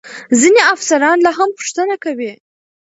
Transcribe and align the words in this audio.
ځینې 0.39 0.61
افسران 0.73 1.17
لا 1.25 1.31
هم 1.37 1.49
پوښتنه 1.57 1.95
کوي. 2.03 2.31